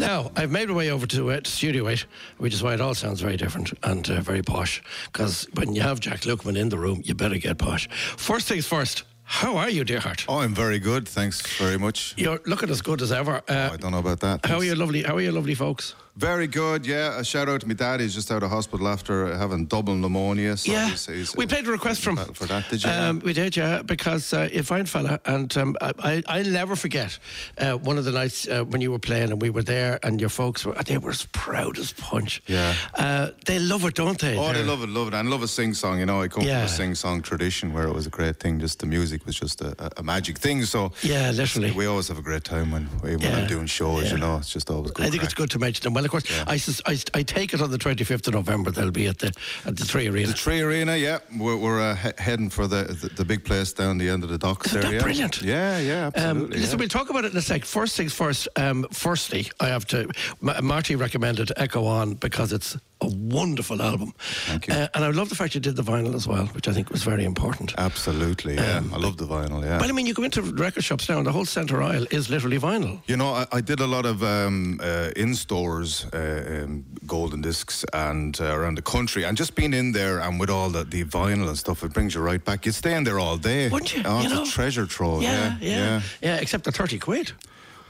Now, 0.00 0.30
I've 0.34 0.50
made 0.50 0.68
my 0.68 0.74
way 0.74 0.90
over 0.90 1.06
to 1.08 1.30
uh, 1.30 1.40
Studio 1.44 1.86
8, 1.86 2.06
which 2.38 2.54
is 2.54 2.62
why 2.62 2.72
it 2.72 2.80
all 2.80 2.94
sounds 2.94 3.20
very 3.20 3.36
different 3.36 3.72
and 3.82 4.08
uh, 4.08 4.20
very 4.22 4.40
posh. 4.42 4.82
Because 5.12 5.46
when 5.54 5.74
you 5.74 5.82
have 5.82 6.00
Jack 6.00 6.20
Lukeman 6.22 6.56
in 6.56 6.70
the 6.70 6.78
room, 6.78 7.02
you 7.04 7.14
better 7.14 7.36
get 7.36 7.58
posh. 7.58 7.86
First 8.16 8.48
things 8.48 8.66
first, 8.66 9.02
how 9.24 9.58
are 9.58 9.68
you, 9.68 9.84
dear 9.84 10.00
heart? 10.00 10.24
Oh, 10.26 10.38
I'm 10.40 10.54
very 10.54 10.78
good. 10.78 11.06
Thanks 11.06 11.42
very 11.58 11.78
much. 11.78 12.14
You're 12.16 12.40
looking 12.46 12.70
as 12.70 12.80
good 12.80 13.02
as 13.02 13.12
ever. 13.12 13.42
Oh, 13.46 13.54
Uh, 13.54 13.70
I 13.74 13.76
don't 13.76 13.92
know 13.92 13.98
about 13.98 14.20
that. 14.20 14.46
how 14.46 14.56
are 14.56 14.64
you, 14.64 14.74
lovely? 14.74 15.02
How 15.02 15.16
are 15.16 15.20
you, 15.20 15.32
lovely 15.32 15.54
folks? 15.54 15.94
Very 16.20 16.46
good. 16.46 16.86
Yeah. 16.86 17.18
A 17.18 17.24
shout 17.24 17.48
out 17.48 17.62
to 17.62 17.66
my 17.66 17.72
dad. 17.72 18.00
He's 18.00 18.14
just 18.14 18.30
out 18.30 18.42
of 18.42 18.50
hospital 18.50 18.86
after 18.88 19.34
having 19.38 19.64
double 19.64 19.94
pneumonia. 19.94 20.56
So 20.58 20.70
yeah, 20.70 20.90
he's, 20.90 21.06
he's, 21.06 21.34
we 21.36 21.46
played 21.46 21.66
a 21.66 21.70
request 21.70 22.02
from. 22.02 22.16
for 22.34 22.44
that. 22.44 22.68
Did 22.68 22.84
you? 22.84 22.90
Um, 22.90 23.20
we 23.24 23.32
did, 23.32 23.56
yeah, 23.56 23.80
because 23.80 24.34
uh, 24.34 24.50
a 24.52 24.62
fine 24.62 24.84
fella, 24.84 25.18
and 25.24 25.56
um, 25.56 25.76
I, 25.80 25.92
I, 25.98 26.22
I'll 26.28 26.44
never 26.44 26.76
forget 26.76 27.18
uh, 27.56 27.72
one 27.72 27.96
of 27.96 28.04
the 28.04 28.12
nights 28.12 28.46
uh, 28.46 28.64
when 28.64 28.82
you 28.82 28.90
were 28.92 28.98
playing 28.98 29.30
and 29.30 29.40
we 29.40 29.48
were 29.48 29.62
there, 29.62 29.98
and 30.02 30.20
your 30.20 30.28
folks 30.28 30.66
were 30.66 30.74
they 30.86 30.98
were 30.98 31.10
as 31.10 31.26
proud 31.32 31.78
as 31.78 31.92
punch. 31.94 32.42
Yeah. 32.46 32.74
uh, 32.96 33.30
they 33.46 33.58
love 33.58 33.84
it, 33.86 33.94
don't 33.94 34.18
they? 34.20 34.36
Oh, 34.36 34.52
they 34.52 34.62
love 34.62 34.82
it, 34.82 34.90
love 34.90 35.08
it, 35.08 35.14
and 35.14 35.30
love 35.30 35.42
a 35.42 35.48
sing 35.48 35.72
song. 35.72 35.98
You 36.00 36.06
know, 36.06 36.20
I 36.20 36.28
come 36.28 36.44
Yeah. 36.44 36.58
from 36.58 36.64
a 36.66 36.68
sing 36.68 36.94
song 36.94 37.22
tradition 37.22 37.72
where 37.72 37.86
it 37.88 37.94
was 37.94 38.06
a 38.06 38.10
great 38.10 38.38
thing. 38.38 38.60
Just 38.60 38.80
the 38.80 38.86
music 38.86 39.24
was 39.24 39.36
just 39.36 39.62
a, 39.62 39.90
a, 39.98 40.02
magic 40.02 40.36
thing. 40.38 40.64
So 40.64 40.92
Yeah, 41.02 41.30
literally. 41.30 41.70
we 41.70 41.86
always 41.86 42.08
have 42.08 42.18
a 42.18 42.22
great 42.22 42.44
time 42.44 42.70
when, 42.72 42.84
when 43.00 43.18
Yeah. 43.20 43.36
I'm 43.38 43.46
doing 43.46 43.66
shows. 43.66 44.04
Yeah. 44.04 44.12
You 44.12 44.18
know, 44.18 44.36
it's 44.36 44.50
just 44.52 44.68
always 44.68 44.90
good. 44.90 45.06
I 45.06 45.10
think 45.10 45.22
it's 45.22 45.34
good 45.34 45.50
to 45.52 45.58
mention 45.58 45.84
them. 45.84 45.94
Well, 45.94 46.04
of 46.14 46.24
course, 46.24 46.42
I, 46.86 46.90
I, 46.92 46.98
I 47.14 47.22
take 47.22 47.54
it 47.54 47.60
on 47.62 47.70
the 47.70 47.78
25th 47.78 48.26
of 48.28 48.34
November 48.34 48.70
they'll 48.70 48.90
be 48.90 49.06
at 49.06 49.18
the 49.18 49.32
at 49.64 49.76
the 49.76 49.84
Three 49.84 50.08
Arena. 50.08 50.28
The 50.28 50.34
Tree 50.34 50.60
Arena, 50.60 50.96
yeah, 50.96 51.18
we're, 51.38 51.56
we're 51.56 51.80
uh, 51.80 51.94
he- 51.94 52.10
heading 52.18 52.50
for 52.50 52.66
the, 52.66 52.84
the 52.84 53.08
the 53.08 53.24
big 53.24 53.44
place 53.44 53.72
down 53.72 53.98
the 53.98 54.08
end 54.08 54.24
of 54.24 54.30
the 54.30 54.38
docks 54.38 54.68
Isn't 54.68 54.80
there. 54.80 54.90
that 54.90 54.96
yeah. 54.96 55.02
brilliant? 55.02 55.42
Yeah, 55.42 55.78
yeah, 55.78 56.06
Um, 56.06 56.12
absolutely. 56.16 56.58
listen, 56.58 56.78
yeah. 56.78 56.80
we'll 56.80 56.88
talk 56.88 57.10
about 57.10 57.24
it 57.24 57.32
in 57.32 57.38
a 57.38 57.42
sec. 57.42 57.64
First 57.64 57.96
things 57.96 58.12
first. 58.12 58.48
Um, 58.56 58.86
firstly, 58.92 59.50
I 59.60 59.68
have 59.68 59.86
to. 59.86 60.08
Ma- 60.40 60.60
Marty 60.60 60.96
recommended 60.96 61.52
Echo 61.56 61.84
On 61.86 62.14
because 62.14 62.52
it's 62.52 62.76
a 63.02 63.08
wonderful 63.08 63.80
album. 63.82 64.12
Thank 64.46 64.68
you. 64.68 64.74
Uh, 64.74 64.88
and 64.94 65.04
I 65.04 65.10
love 65.10 65.28
the 65.28 65.34
fact 65.34 65.54
you 65.54 65.60
did 65.60 65.76
the 65.76 65.82
vinyl 65.82 66.14
as 66.14 66.26
well, 66.26 66.46
which 66.54 66.68
I 66.68 66.72
think 66.72 66.90
was 66.90 67.02
very 67.02 67.24
important. 67.24 67.74
Absolutely, 67.78 68.54
yeah. 68.54 68.82
I 68.92 68.96
love 68.98 69.16
the 69.16 69.26
vinyl, 69.26 69.62
yeah. 69.62 69.78
But 69.78 69.88
I 69.88 69.92
mean, 69.92 70.06
you 70.06 70.14
go 70.14 70.22
into 70.22 70.42
record 70.42 70.84
shops 70.84 71.08
now, 71.08 71.18
and 71.18 71.26
the 71.26 71.32
whole 71.32 71.46
centre 71.46 71.82
aisle 71.82 72.06
is 72.10 72.28
literally 72.28 72.58
vinyl. 72.58 73.00
You 73.06 73.16
know, 73.16 73.30
I, 73.34 73.46
I 73.52 73.60
did 73.60 73.80
a 73.80 73.86
lot 73.86 74.04
of 74.06 74.22
um, 74.22 74.80
uh, 74.82 75.10
in 75.16 75.34
stores, 75.34 76.04
uh, 76.12 76.62
um, 76.64 76.84
golden 77.06 77.40
discs, 77.40 77.84
and 77.92 78.38
uh, 78.40 78.54
around 78.56 78.76
the 78.76 78.82
country, 78.82 79.24
and 79.24 79.36
just 79.36 79.54
being 79.54 79.72
in 79.74 79.92
there 79.92 80.20
and 80.20 80.38
with 80.40 80.50
all 80.50 80.68
the, 80.70 80.84
the 80.84 81.04
vinyl 81.04 81.48
and 81.48 81.56
stuff, 81.58 81.82
it 81.82 81.92
brings 81.92 82.14
you 82.14 82.20
right 82.20 82.44
back. 82.44 82.66
You'd 82.66 82.74
stay 82.74 82.94
in 82.96 83.04
there 83.04 83.18
all 83.18 83.36
day. 83.38 83.68
Wouldn't 83.70 83.94
you? 83.96 84.02
Oh, 84.04 84.18
You 84.20 84.24
it's 84.26 84.34
know? 84.34 84.42
a 84.42 84.46
treasure 84.46 84.86
trove. 84.86 85.22
yeah, 85.22 85.56
Yeah, 85.60 85.70
yeah, 85.78 86.02
yeah. 86.22 86.36
Except 86.36 86.64
the 86.64 86.72
thirty 86.72 86.98
quid. 86.98 87.32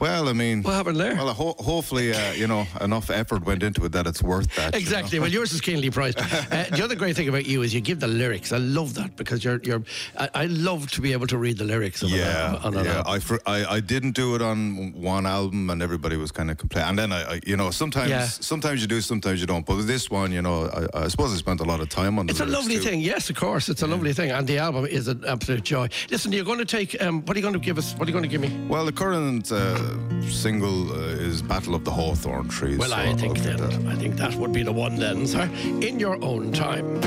Well, 0.01 0.27
I 0.29 0.33
mean, 0.33 0.63
What 0.63 0.73
happened 0.73 0.97
there? 0.99 1.13
Well, 1.13 1.31
ho- 1.31 1.55
hopefully, 1.59 2.11
uh, 2.11 2.33
you 2.33 2.47
know, 2.47 2.65
enough 2.81 3.11
effort 3.11 3.45
went 3.45 3.61
into 3.61 3.85
it 3.85 3.91
that 3.91 4.07
it's 4.07 4.23
worth 4.23 4.53
that. 4.55 4.73
you 4.73 4.79
Exactly. 4.79 5.19
know. 5.19 5.23
Well, 5.23 5.31
yours 5.31 5.53
is 5.53 5.61
keenly 5.61 5.91
priced. 5.91 6.17
Uh, 6.51 6.65
the 6.75 6.83
other 6.83 6.95
great 6.95 7.15
thing 7.15 7.29
about 7.29 7.45
you 7.45 7.61
is 7.61 7.73
you 7.73 7.81
give 7.81 7.99
the 7.99 8.07
lyrics. 8.07 8.51
I 8.51 8.57
love 8.57 8.93
that 8.95 9.15
because 9.15 9.43
you're 9.43 9.61
you're. 9.63 9.83
I, 10.17 10.29
I 10.33 10.45
love 10.47 10.89
to 10.91 11.01
be 11.01 11.13
able 11.13 11.27
to 11.27 11.37
read 11.37 11.57
the 11.59 11.63
lyrics. 11.63 12.01
Of 12.01 12.09
Yeah, 12.09 12.55
an, 12.57 12.63
on 12.65 12.77
an 12.77 12.85
yeah. 12.85 13.03
I, 13.05 13.19
for, 13.19 13.39
I 13.45 13.65
I 13.77 13.79
didn't 13.79 14.11
do 14.15 14.35
it 14.35 14.41
on 14.41 14.91
one 14.93 15.25
album, 15.27 15.69
and 15.69 15.81
everybody 15.81 16.17
was 16.17 16.31
kind 16.31 16.49
of 16.51 16.57
complaining. 16.57 16.89
And 16.89 16.97
then 16.99 17.11
I, 17.13 17.33
I, 17.35 17.41
you 17.45 17.55
know, 17.55 17.69
sometimes 17.71 18.09
Yeah. 18.09 18.25
sometimes 18.25 18.81
you 18.81 18.87
do, 18.87 19.01
sometimes 19.01 19.39
you 19.39 19.45
don't. 19.47 19.65
But 19.65 19.77
with 19.77 19.87
this 19.87 20.09
one, 20.09 20.31
you 20.33 20.41
know, 20.41 20.65
I, 20.93 21.03
I 21.03 21.07
suppose 21.09 21.31
I 21.33 21.37
spent 21.37 21.61
a 21.61 21.65
lot 21.65 21.79
of 21.79 21.89
time 21.89 22.17
on 22.19 22.25
the 22.25 22.31
It's 22.31 22.39
a 22.41 22.45
lovely 22.45 22.75
too. 22.77 22.81
thing. 22.89 23.01
Yes, 23.01 23.29
of 23.29 23.35
course, 23.35 23.69
it's 23.69 23.83
a 23.83 23.87
lovely 23.87 24.13
thing, 24.13 24.31
and 24.31 24.45
the 24.47 24.57
album 24.57 24.85
is 24.87 25.07
an 25.07 25.23
absolute 25.27 25.63
joy. 25.63 25.87
Listen, 26.09 26.31
you're 26.33 26.45
going 26.51 26.59
to 26.65 26.65
take. 26.77 26.99
Um, 27.01 27.21
what 27.25 27.35
are 27.35 27.39
you 27.39 27.43
going 27.43 27.53
to 27.61 27.65
give 27.69 27.77
us? 27.77 27.93
What 27.93 28.07
are 28.07 28.11
you 28.11 28.17
going 28.19 28.29
to 28.29 28.37
give 28.37 28.41
me? 28.41 28.49
Well, 28.67 28.85
the 28.85 28.91
current 28.93 29.51
uh, 29.51 29.77
single 30.29 30.91
uh, 30.91 31.27
is 31.27 31.41
"Battle 31.41 31.75
of 31.75 31.83
the 31.83 31.91
Hawthorn 31.91 32.47
Trees." 32.47 32.77
Well, 32.77 32.89
so 32.89 32.95
I 32.95 33.13
think 33.13 33.39
then 33.39 33.57
that. 33.57 33.91
I 33.91 33.95
think 33.95 34.15
that 34.17 34.35
would 34.35 34.53
be 34.53 34.63
the 34.63 34.71
one 34.71 34.95
then, 34.95 35.27
sir. 35.27 35.49
In 35.63 35.99
your 35.99 36.23
own 36.23 36.51
time. 36.51 37.01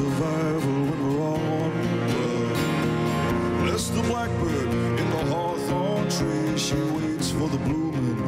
Survival 0.00 0.76
when 0.88 0.98
we're 1.02 1.20
all 1.20 1.46
on 1.62 1.70
blood. 2.08 2.58
Bless 3.62 3.88
the 3.88 4.02
blackbird 4.02 4.70
in 5.02 5.10
the 5.10 5.24
hawthorn 5.32 6.08
tree, 6.08 6.56
she 6.56 6.80
waits 6.96 7.30
for 7.32 7.48
the 7.54 7.58
blooming 7.66 8.20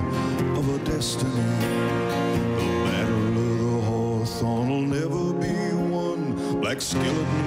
of 0.58 0.64
her 0.70 0.82
destiny. 0.84 1.48
The 2.58 2.68
battle 2.86 3.28
of 3.46 3.58
the 3.64 3.80
hawthorn 3.88 4.68
will 4.70 4.88
never 4.98 5.24
be 5.44 5.56
won. 5.94 6.20
Black 6.60 6.80
skeleton 6.82 7.41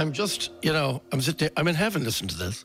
I'm 0.00 0.12
just, 0.12 0.50
you 0.62 0.72
know, 0.72 1.02
I'm 1.12 1.20
sitting, 1.20 1.50
I'm 1.58 1.68
in 1.68 1.74
heaven 1.74 2.04
listening 2.04 2.28
to 2.30 2.38
this. 2.38 2.64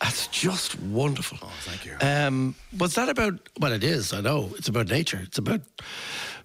That's 0.00 0.26
just 0.26 0.78
wonderful. 0.80 1.38
Oh, 1.40 1.52
thank 1.60 1.84
you. 1.86 1.94
Um, 2.00 2.56
was 2.76 2.96
that 2.96 3.08
about? 3.08 3.34
Well, 3.60 3.72
it 3.72 3.84
is. 3.84 4.12
I 4.12 4.20
know. 4.20 4.50
It's 4.58 4.66
about 4.66 4.88
nature. 4.88 5.20
It's 5.22 5.38
about 5.38 5.60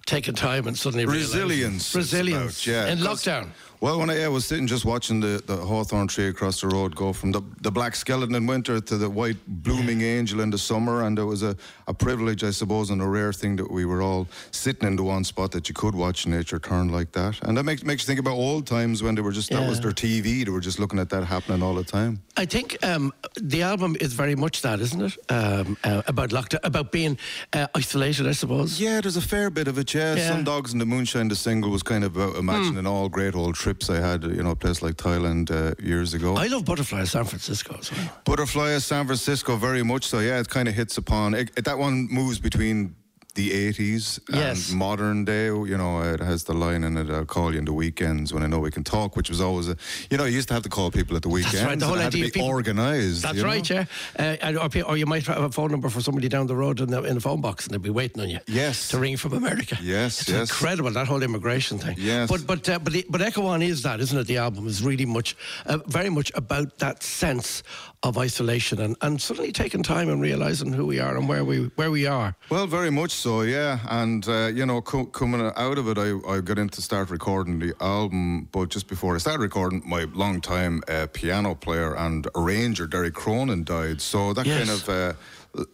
taking 0.06 0.34
time 0.36 0.68
and 0.68 0.78
suddenly 0.78 1.06
realizing- 1.06 1.40
Resilience. 1.40 1.86
it's 1.88 1.94
Resilience. 1.96 2.64
about, 2.66 2.72
yeah. 2.72 2.92
In 2.92 2.98
lockdown. 3.00 3.48
Well, 3.80 4.00
when 4.00 4.10
I, 4.10 4.24
I 4.24 4.28
was 4.28 4.44
sitting 4.44 4.66
just 4.66 4.84
watching 4.84 5.20
the, 5.20 5.40
the 5.46 5.56
hawthorn 5.56 6.08
tree 6.08 6.26
across 6.26 6.60
the 6.60 6.66
road 6.66 6.96
go 6.96 7.12
from 7.12 7.30
the, 7.30 7.42
the 7.60 7.70
black 7.70 7.94
skeleton 7.94 8.34
in 8.34 8.44
winter 8.44 8.80
to 8.80 8.96
the 8.96 9.08
white 9.08 9.36
blooming 9.46 10.00
angel 10.00 10.40
in 10.40 10.50
the 10.50 10.58
summer, 10.58 11.04
and 11.04 11.16
it 11.16 11.22
was 11.22 11.44
a, 11.44 11.56
a 11.86 11.94
privilege, 11.94 12.42
I 12.42 12.50
suppose, 12.50 12.90
and 12.90 13.00
a 13.00 13.06
rare 13.06 13.32
thing 13.32 13.54
that 13.56 13.70
we 13.70 13.84
were 13.84 14.02
all 14.02 14.26
sitting 14.50 14.88
in 14.88 14.96
the 14.96 15.04
one 15.04 15.22
spot 15.22 15.52
that 15.52 15.68
you 15.68 15.74
could 15.76 15.94
watch 15.94 16.26
nature 16.26 16.58
turn 16.58 16.88
like 16.88 17.12
that. 17.12 17.38
And 17.42 17.56
that 17.56 17.62
makes, 17.62 17.84
makes 17.84 18.02
you 18.02 18.06
think 18.08 18.18
about 18.18 18.34
old 18.34 18.66
times 18.66 19.02
when 19.02 19.14
they 19.14 19.22
were 19.22 19.30
just, 19.30 19.50
that 19.50 19.68
was 19.68 19.80
their 19.80 19.92
TV, 19.92 20.44
they 20.44 20.50
were 20.50 20.60
just 20.60 20.80
looking 20.80 20.98
at 20.98 21.08
that 21.10 21.24
happening 21.24 21.62
all 21.62 21.74
the 21.74 21.84
time. 21.84 22.20
I 22.36 22.46
think 22.46 22.84
um, 22.84 23.12
the 23.40 23.62
album 23.62 23.96
is 24.00 24.12
very 24.12 24.34
much 24.34 24.62
that, 24.62 24.80
isn't 24.80 25.02
it? 25.02 25.16
Um, 25.30 25.76
uh, 25.84 26.02
about 26.08 26.30
lockdown, 26.30 26.58
about 26.64 26.90
being 26.90 27.16
uh, 27.52 27.68
isolated, 27.76 28.26
I 28.26 28.32
suppose. 28.32 28.80
Yeah, 28.80 29.00
there's 29.00 29.16
a 29.16 29.20
fair 29.20 29.50
bit 29.50 29.68
of 29.68 29.78
it. 29.78 29.94
Yeah, 29.94 30.16
Yeah. 30.16 30.28
Sun 30.28 30.44
Dogs 30.44 30.72
and 30.72 30.80
the 30.80 30.86
Moonshine, 30.86 31.28
the 31.28 31.36
single 31.36 31.70
was 31.70 31.84
kind 31.84 32.02
of 32.02 32.16
about 32.16 32.36
imagining 32.36 32.86
all 32.86 33.08
great 33.08 33.36
old 33.36 33.56
trips 33.68 33.90
I 33.90 33.96
had, 34.00 34.22
you 34.24 34.42
know, 34.42 34.52
a 34.52 34.56
place 34.56 34.80
like 34.80 34.94
Thailand 34.94 35.50
uh, 35.50 35.74
years 35.82 36.14
ago. 36.14 36.36
I 36.36 36.46
love 36.46 36.64
Butterfly 36.64 37.04
San 37.04 37.24
Francisco 37.24 37.76
as 37.78 37.92
well. 37.92 38.10
Butterfly 38.24 38.70
of 38.70 38.82
San 38.82 39.04
Francisco, 39.04 39.56
very 39.56 39.82
much 39.82 40.04
so. 40.06 40.20
Yeah, 40.20 40.40
it 40.40 40.48
kind 40.48 40.68
of 40.68 40.74
hits 40.74 40.96
upon 40.96 41.34
it, 41.34 41.50
it- 41.56 41.64
that 41.66 41.76
one 41.78 42.08
moves 42.10 42.38
between 42.40 42.94
the 43.38 43.50
80s 43.72 44.18
Yes. 44.32 44.68
and 44.70 44.78
modern 44.78 45.24
day. 45.24 45.46
You 45.46 45.76
know, 45.78 46.02
it 46.02 46.18
has 46.20 46.42
the 46.44 46.54
line 46.54 46.82
in 46.84 46.96
it, 46.96 47.08
I'll 47.08 47.24
call 47.24 47.52
you 47.52 47.58
on 47.60 47.64
the 47.66 47.72
weekends 47.72 48.32
when 48.34 48.42
I 48.42 48.48
know 48.48 48.58
we 48.58 48.72
can 48.72 48.82
talk, 48.84 49.14
which 49.16 49.30
was 49.30 49.40
always 49.40 49.68
a, 49.68 49.76
you 50.10 50.16
know, 50.18 50.24
you 50.24 50.34
used 50.34 50.48
to 50.48 50.54
have 50.54 50.64
to 50.64 50.68
call 50.68 50.90
people 50.90 51.14
at 51.16 51.22
the 51.22 51.28
weekends. 51.28 51.54
That's 51.54 51.64
right, 51.66 51.78
the 51.78 51.86
whole 51.86 51.94
and 51.94 52.02
it 52.02 52.04
had 52.04 52.14
idea 52.14 52.22
to 52.24 52.28
of 52.28 52.34
be 52.34 52.40
people- 52.40 52.48
organised. 52.58 53.22
That's 53.22 53.36
you 53.36 53.42
know? 53.44 53.48
right, 53.48 53.70
yeah. 53.70 53.84
Uh, 54.18 54.68
or, 54.76 54.82
or 54.90 54.96
you 54.96 55.06
might 55.06 55.24
have 55.26 55.42
a 55.44 55.50
phone 55.50 55.70
number 55.70 55.88
for 55.88 56.00
somebody 56.00 56.28
down 56.28 56.46
the 56.48 56.56
road 56.56 56.80
in 56.80 56.90
the, 56.90 57.02
in 57.04 57.14
the 57.14 57.20
phone 57.20 57.40
box 57.40 57.64
and 57.66 57.72
they'll 57.72 57.80
be 57.80 57.90
waiting 57.90 58.20
on 58.22 58.28
you. 58.28 58.40
Yes. 58.48 58.88
To 58.88 58.98
ring 58.98 59.16
from 59.16 59.32
America. 59.34 59.76
Yes, 59.80 60.20
It's 60.22 60.30
yes. 60.30 60.50
incredible, 60.50 60.90
that 60.90 61.06
whole 61.06 61.22
immigration 61.22 61.78
thing. 61.78 61.94
Yes. 61.98 62.28
But 62.28 62.46
but 62.46 62.68
uh, 62.68 62.78
but, 62.80 62.92
the, 62.92 63.06
but 63.08 63.20
Echo 63.22 63.46
On 63.46 63.62
is 63.62 63.82
that, 63.82 64.00
isn't 64.00 64.18
it? 64.18 64.26
The 64.26 64.38
album 64.38 64.66
is 64.66 64.82
really 64.82 65.06
much, 65.06 65.36
uh, 65.66 65.78
very 65.86 66.10
much 66.10 66.32
about 66.34 66.78
that 66.78 67.02
sense 67.02 67.62
of 68.02 68.16
isolation 68.16 68.80
and, 68.80 68.96
and 69.02 69.20
suddenly 69.20 69.52
taking 69.52 69.82
time 69.82 70.08
and 70.08 70.20
realizing 70.22 70.72
who 70.72 70.86
we 70.86 70.98
are 71.00 71.16
and 71.16 71.28
where 71.28 71.44
we 71.44 71.58
where 71.76 71.90
we 71.90 72.06
are. 72.06 72.34
Well, 72.50 72.66
very 72.66 72.90
much 72.90 73.10
so, 73.10 73.27
yeah. 73.42 73.78
And, 73.88 74.26
uh, 74.28 74.50
you 74.58 74.64
know, 74.66 74.80
co- 74.82 75.06
coming 75.06 75.40
out 75.56 75.78
of 75.78 75.88
it, 75.88 75.98
I, 75.98 76.08
I 76.34 76.40
got 76.40 76.58
in 76.58 76.68
to 76.70 76.82
start 76.82 77.10
recording 77.10 77.58
the 77.58 77.72
album. 77.80 78.48
But 78.52 78.68
just 78.70 78.88
before 78.88 79.14
I 79.14 79.18
started 79.18 79.40
recording, 79.42 79.82
my 79.86 80.04
long-time 80.14 80.82
uh, 80.88 81.06
piano 81.12 81.54
player 81.54 81.94
and 81.96 82.26
arranger, 82.34 82.86
Derek 82.86 83.14
Cronin, 83.14 83.64
died. 83.64 84.00
So 84.00 84.32
that 84.34 84.46
Yes. 84.46 84.58
kind 84.58 84.70
of... 84.70 84.88
Uh, 84.88 85.12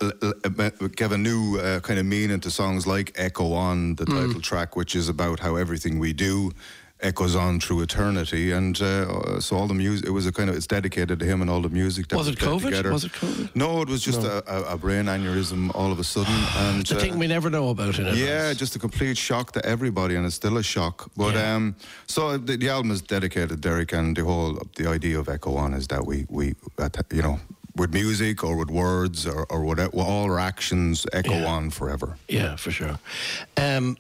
l- 0.00 0.88
gave 1.00 1.12
a 1.12 1.18
new 1.18 1.58
uh, 1.58 1.80
kind 1.80 1.98
of 1.98 2.06
meaning 2.06 2.40
to 2.40 2.50
songs 2.50 2.86
like 2.86 3.12
Echo 3.16 3.52
On, 3.52 3.94
the 3.96 4.04
Mm. 4.06 4.26
title 4.26 4.40
track, 4.40 4.76
which 4.76 4.94
is 4.96 5.08
about 5.08 5.40
how 5.40 5.56
everything 5.56 5.98
we 5.98 6.12
do 6.12 6.52
echoes 7.00 7.34
on 7.36 7.60
through 7.60 7.82
eternity. 7.82 8.52
And 8.52 8.80
uh, 8.80 9.40
so 9.40 9.56
all 9.56 9.66
the 9.66 9.74
music, 9.74 10.06
it 10.06 10.10
was 10.10 10.26
a 10.26 10.32
kind 10.32 10.48
of, 10.48 10.56
it's 10.56 10.66
dedicated 10.66 11.18
to 11.18 11.26
him 11.26 11.40
and 11.42 11.50
all 11.50 11.60
the 11.60 11.68
music 11.68 12.08
that 12.08 12.16
Was 12.16 12.28
it 12.28 12.38
played 12.38 12.52
COVID? 12.60 12.64
together. 12.64 12.92
Was 12.92 13.04
it 13.04 13.12
COVID? 13.12 13.54
No, 13.54 13.82
it 13.82 13.88
was 13.88 14.02
just 14.02 14.22
a, 14.22 14.42
a, 14.50 14.74
a 14.74 14.78
brain 14.78 15.04
aneurysm 15.06 15.70
all 15.74 15.92
of 15.92 15.98
a 15.98 16.04
sudden. 16.04 16.32
and 16.56 16.80
It's 16.80 16.92
a 16.92 16.96
uh, 16.96 17.00
thing 17.00 17.18
we 17.18 17.26
never 17.26 17.50
know 17.50 17.68
about 17.70 17.98
in 17.98 18.06
advance. 18.06 18.18
yeah, 18.18 18.52
just 18.54 18.74
a 18.76 18.78
complete 18.78 19.18
shock 19.18 19.52
to 19.52 19.64
everybody, 19.66 20.14
and 20.14 20.24
it's 20.24 20.36
still 20.36 20.56
a 20.56 20.62
shock. 20.62 21.10
But 21.16 21.34
Yeah. 21.34 21.54
um, 21.56 21.76
so 22.06 22.38
the, 22.38 22.56
the 22.56 22.68
album 22.70 22.90
is 22.90 23.02
dedicated, 23.02 23.60
Derek, 23.60 23.92
and 23.92 24.16
the 24.16 24.24
whole 24.24 24.58
the 24.76 24.86
idea 24.88 25.18
of 25.18 25.28
Echo 25.28 25.56
On 25.56 25.74
is 25.74 25.86
that 25.88 26.06
we 26.06 26.26
we 26.30 26.54
you 27.12 27.22
know 27.22 27.38
with 27.76 27.92
music 27.92 28.44
or 28.44 28.56
with 28.56 28.70
words 28.70 29.26
or 29.26 29.46
or 29.50 29.64
whatever, 29.64 29.90
all 29.94 30.24
our 30.30 30.38
actions 30.38 31.06
echo 31.12 31.32
Yeah. 31.32 31.46
on 31.56 31.70
forever. 31.70 32.16
Yeah, 32.28 32.56
for 32.56 32.70
sure. 32.70 32.98
Um, 33.56 33.96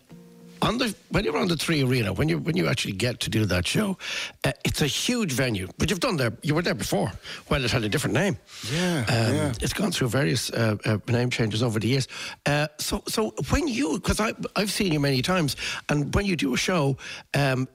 on 0.64 0.78
the 0.78 0.94
when 1.10 1.24
you're 1.24 1.36
on 1.36 1.48
the 1.48 1.56
Three 1.56 1.82
Arena, 1.82 2.12
when 2.12 2.28
you 2.28 2.38
when 2.38 2.56
you 2.56 2.66
actually 2.68 2.94
get 2.94 3.20
to 3.20 3.30
do 3.30 3.44
that 3.46 3.66
show, 3.66 3.98
uh, 4.44 4.52
it's 4.64 4.82
a 4.82 4.86
huge 4.86 5.32
venue. 5.32 5.68
But 5.78 5.90
you've 5.90 6.00
done 6.00 6.16
there, 6.16 6.32
you 6.42 6.54
were 6.54 6.62
there 6.62 6.74
before 6.74 7.12
when 7.48 7.64
it 7.64 7.70
had 7.70 7.84
a 7.84 7.88
different 7.88 8.14
name. 8.14 8.36
Yeah, 8.72 9.04
um, 9.08 9.34
yeah. 9.34 9.52
It's 9.60 9.74
gone 9.74 9.92
through 9.92 10.08
various 10.08 10.50
uh, 10.50 10.76
uh, 10.84 10.98
name 11.08 11.30
changes 11.30 11.62
over 11.62 11.78
the 11.78 11.88
years. 11.88 12.08
Uh, 12.46 12.68
so 12.78 13.02
so 13.06 13.34
when 13.50 13.68
you 13.68 13.94
because 13.98 14.20
I 14.20 14.32
I've 14.56 14.72
seen 14.72 14.92
you 14.92 15.00
many 15.00 15.22
times, 15.22 15.56
and 15.88 16.14
when 16.14 16.26
you 16.26 16.36
do 16.36 16.54
a 16.54 16.56
show. 16.56 16.96
Um, 17.34 17.68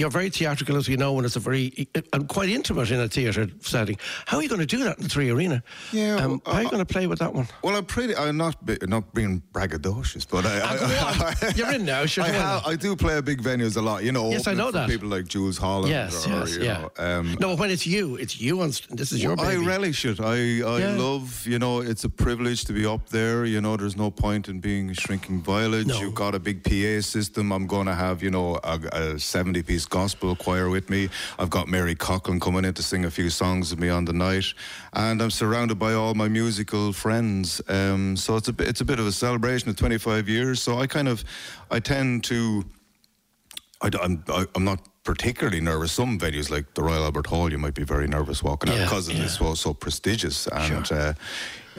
you're 0.00 0.10
very 0.10 0.30
theatrical, 0.30 0.76
as 0.76 0.88
we 0.88 0.96
know, 0.96 1.16
and 1.16 1.26
it's 1.26 1.36
a 1.36 1.40
very 1.40 1.88
and 2.12 2.28
quite 2.28 2.48
intimate 2.48 2.90
in 2.90 3.00
a 3.00 3.08
theatre 3.08 3.48
setting. 3.60 3.96
How 4.26 4.38
are 4.38 4.42
you 4.42 4.48
going 4.48 4.60
to 4.60 4.66
do 4.66 4.82
that 4.84 4.96
in 4.96 5.02
the 5.04 5.08
Three 5.08 5.30
Arena? 5.30 5.62
Yeah, 5.92 6.16
um, 6.16 6.30
well, 6.30 6.40
how 6.46 6.52
are 6.52 6.62
you 6.62 6.68
uh, 6.68 6.70
going 6.70 6.84
to 6.84 6.92
play 6.92 7.06
with 7.06 7.18
that 7.18 7.32
one? 7.34 7.46
Well, 7.62 7.76
I'm 7.76 7.84
pretty. 7.84 8.16
I'm 8.16 8.36
not 8.36 8.64
be, 8.64 8.78
not 8.86 9.12
being 9.14 9.42
braggadocious, 9.52 10.26
but 10.28 10.46
I. 10.46 10.60
Ah, 10.62 10.76
go 10.76 11.46
on. 11.46 11.54
You're 11.56 11.72
in 11.72 11.84
now, 11.84 12.06
sure, 12.06 12.24
I, 12.24 12.28
have, 12.28 12.66
I 12.66 12.76
do 12.76 12.96
play 12.96 13.16
at 13.18 13.24
big 13.24 13.42
venues 13.42 13.76
a 13.76 13.82
lot. 13.82 14.02
You 14.02 14.12
know. 14.12 14.30
Yes, 14.30 14.46
I 14.46 14.54
know 14.54 14.70
that. 14.70 14.88
People 14.88 15.08
like 15.08 15.26
Jools 15.26 15.58
Holland. 15.58 15.90
Yes, 15.90 16.26
or, 16.26 16.30
yes, 16.30 16.56
yeah. 16.56 16.78
know, 16.80 16.90
um, 16.98 17.36
no, 17.40 17.54
when 17.56 17.70
it's 17.70 17.86
you, 17.86 18.16
it's 18.16 18.40
you 18.40 18.60
on. 18.62 18.72
This 18.90 19.12
is 19.12 19.22
your 19.22 19.38
I 19.40 19.54
baby. 19.54 19.66
relish 19.66 20.04
it. 20.04 20.20
I, 20.20 20.34
I 20.34 20.78
Yeah. 20.80 20.96
love, 20.96 21.46
you 21.46 21.58
know, 21.58 21.80
it's 21.80 22.04
a 22.04 22.08
privilege 22.08 22.64
to 22.64 22.72
be 22.72 22.86
up 22.86 23.08
there. 23.10 23.44
You 23.44 23.60
know, 23.60 23.76
there's 23.76 23.96
no 23.96 24.10
point 24.10 24.48
in 24.48 24.60
being 24.60 24.90
a 24.90 24.94
shrinking 24.94 25.42
violet. 25.42 25.86
No. 25.86 26.00
You've 26.00 26.14
got 26.14 26.34
a 26.34 26.38
big 26.38 26.64
PA 26.64 27.02
system. 27.02 27.52
I'm 27.52 27.66
going 27.66 27.86
to 27.86 27.94
have, 27.94 28.22
you 28.22 28.30
know, 28.30 28.58
a, 28.64 29.18
70 29.18 29.62
piece 29.62 29.86
gospel 29.90 30.34
choir 30.34 30.70
with 30.70 30.88
me. 30.88 31.10
I've 31.38 31.50
got 31.50 31.68
Mary 31.68 31.94
Coughlin 31.94 32.40
coming 32.40 32.64
in 32.64 32.72
to 32.74 32.82
sing 32.82 33.04
a 33.04 33.10
few 33.10 33.28
songs 33.28 33.70
with 33.70 33.80
me 33.80 33.88
on 33.90 34.04
the 34.06 34.12
night. 34.12 34.46
And 34.94 35.20
I'm 35.20 35.30
surrounded 35.30 35.78
by 35.78 35.92
all 35.92 36.14
my 36.14 36.28
musical 36.28 36.92
friends. 36.92 37.60
Um, 37.68 38.16
so 38.16 38.36
it's 38.36 38.48
a, 38.48 38.52
bit- 38.52 38.68
it's 38.68 38.80
a 38.80 38.84
bit 38.84 38.98
of 38.98 39.06
a 39.06 39.12
celebration 39.12 39.68
of 39.68 39.76
25 39.76 40.28
years. 40.28 40.62
So 40.62 40.78
I 40.78 40.86
kind 40.86 41.08
of, 41.08 41.24
I 41.70 41.80
tend 41.80 42.24
to. 42.24 42.64
I, 43.82 43.90
am 44.02 44.24
I'm 44.54 44.64
not 44.64 44.89
particularly 45.04 45.60
nervous. 45.60 45.92
Some 45.92 46.18
venues 46.18 46.50
like 46.50 46.74
the 46.74 46.82
Royal 46.82 47.04
Albert 47.04 47.26
Hall, 47.26 47.50
you 47.50 47.58
might 47.58 47.74
be 47.74 47.84
very 47.84 48.06
nervous 48.06 48.42
walking 48.42 48.70
out 48.70 48.76
Yeah, 48.78 48.84
because 48.84 49.08
yeah. 49.08 49.22
it's 49.24 49.38
so, 49.38 49.54
so 49.54 49.74
prestigious, 49.74 50.46
and 50.48 50.86
Sure. 50.86 50.98
uh, 50.98 51.12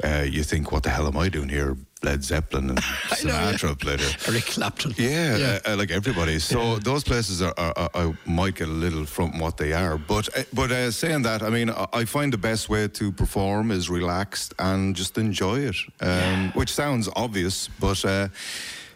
uh, 0.04 0.24
you 0.24 0.44
think, 0.44 0.72
"What 0.72 0.84
the 0.84 0.90
hell 0.90 1.06
am 1.08 1.18
I 1.18 1.30
doing 1.30 1.50
here?" 1.50 1.76
Led 2.04 2.24
Zeppelin 2.24 2.70
and 2.72 2.80
know, 3.24 3.32
yeah. 3.32 3.52
Sinatra 3.54 3.78
played 3.80 4.02
it. 4.02 4.18
Eric 4.28 4.46
Clapton. 4.46 4.96
Yeah, 4.98 5.60
Uh, 5.66 5.74
uh, 5.74 5.76
like 5.78 5.92
everybody. 5.92 6.40
So 6.40 6.80
those 6.80 7.04
places 7.04 7.44
are, 7.44 7.54
are, 7.58 7.74
are, 7.78 7.90
I 7.94 8.14
might 8.26 8.56
get 8.56 8.70
a 8.70 8.72
little 8.72 9.06
from 9.06 9.38
what 9.38 9.58
they 9.58 9.72
are, 9.74 10.00
but 10.00 10.28
uh, 10.36 10.44
but 10.52 10.72
uh, 10.72 10.90
saying 10.90 11.22
that, 11.24 11.44
I 11.44 11.50
mean, 11.52 11.70
I, 11.70 11.86
I 11.94 12.06
find 12.06 12.34
the 12.34 12.40
best 12.40 12.70
way 12.70 12.88
to 12.88 13.12
perform 13.12 13.70
is 13.72 13.88
relaxed 13.88 14.56
and 14.58 14.96
just 14.96 15.18
enjoy 15.20 15.60
it, 15.60 15.76
um, 16.00 16.52
which 16.56 16.74
sounds 16.74 17.08
obvious, 17.16 17.70
but. 17.80 18.04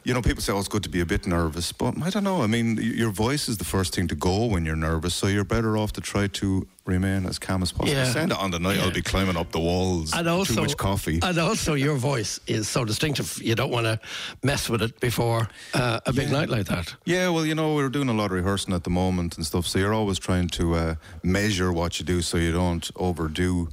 You 0.05 0.13
know, 0.13 0.21
people 0.21 0.43
say, 0.43 0.53
"Oh, 0.53 0.59
it's 0.59 0.67
good 0.67 0.83
to 0.83 0.89
be 0.89 1.01
a 1.01 1.05
bit 1.05 1.25
nervous," 1.25 1.71
but 1.71 1.95
I 1.99 2.11
don't 2.11 2.23
know. 2.23 2.43
I 2.43 2.47
mean, 2.47 2.77
your 2.77 3.09
voice 3.09 3.49
is 3.49 3.57
the 3.57 3.65
first 3.65 3.95
thing 3.95 4.07
to 4.09 4.15
go 4.15 4.45
when 4.45 4.63
you're 4.63 4.75
nervous, 4.75 5.15
so 5.15 5.25
you're 5.25 5.43
better 5.43 5.77
off 5.77 5.93
to 5.93 6.01
try 6.01 6.27
to 6.27 6.67
remain 6.85 7.25
as 7.25 7.39
calm 7.39 7.63
as 7.63 7.71
possible. 7.71 7.97
Yeah. 7.97 8.13
Saying 8.13 8.29
that 8.29 8.37
on 8.37 8.51
the 8.51 8.59
night, 8.59 8.77
Yeah. 8.77 8.83
I'll 8.83 8.91
be 8.91 9.01
climbing 9.01 9.35
up 9.35 9.51
the 9.51 9.59
walls. 9.59 10.13
And 10.13 10.27
also, 10.27 10.53
too 10.53 10.61
much 10.61 10.77
coffee. 10.77 11.19
And 11.23 11.37
also, 11.39 11.73
your 11.73 11.95
voice 11.97 12.39
is 12.45 12.69
so 12.69 12.85
distinctive. 12.85 13.41
You 13.41 13.55
don't 13.55 13.71
want 13.71 13.85
to 13.87 13.99
mess 14.43 14.69
with 14.69 14.83
it 14.83 14.99
before 14.99 15.47
uh, 15.73 15.99
a 16.05 16.13
big 16.13 16.29
night 16.31 16.49
like 16.49 16.67
that. 16.67 16.93
Yeah, 17.05 17.29
well, 17.29 17.43
you 17.43 17.55
know, 17.55 17.73
we're 17.73 17.89
doing 17.89 18.09
a 18.09 18.13
lot 18.13 18.25
of 18.25 18.33
rehearsing 18.33 18.75
at 18.75 18.83
the 18.83 18.91
moment 18.91 19.37
and 19.37 19.43
stuff, 19.45 19.65
so 19.65 19.79
you're 19.79 19.93
always 19.95 20.19
trying 20.19 20.49
to 20.49 20.75
uh, 20.75 20.95
measure 21.23 21.73
what 21.73 21.97
you 21.99 22.05
do 22.05 22.21
so 22.21 22.37
you 22.37 22.51
don't 22.51 22.91
overdo 22.95 23.69